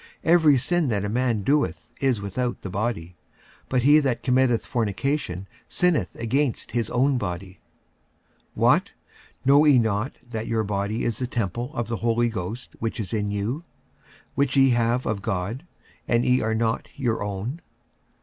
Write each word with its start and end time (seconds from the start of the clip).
Every 0.23 0.57
sin 0.57 0.87
that 0.87 1.05
a 1.05 1.09
man 1.09 1.43
doeth 1.43 1.91
is 2.01 2.21
without 2.23 2.63
the 2.63 2.71
body; 2.71 3.17
but 3.69 3.83
he 3.83 3.99
that 3.99 4.23
committeth 4.23 4.65
fornication 4.65 5.47
sinneth 5.67 6.15
against 6.15 6.71
his 6.71 6.89
own 6.89 7.19
body. 7.19 7.59
46:006:019 8.55 8.55
What? 8.55 8.93
know 9.45 9.63
ye 9.65 9.77
not 9.77 10.13
that 10.27 10.47
your 10.47 10.63
body 10.63 11.03
is 11.03 11.19
the 11.19 11.27
temple 11.27 11.71
of 11.75 11.87
the 11.87 11.97
Holy 11.97 12.29
Ghost 12.29 12.75
which 12.79 12.99
is 12.99 13.13
in 13.13 13.29
you, 13.29 13.63
which 14.33 14.57
ye 14.57 14.71
have 14.71 15.05
of 15.05 15.21
God, 15.21 15.67
and 16.07 16.25
ye 16.25 16.41
are 16.41 16.55
not 16.55 16.87
your 16.95 17.21
own? 17.21 17.61